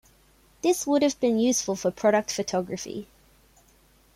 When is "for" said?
1.75-1.91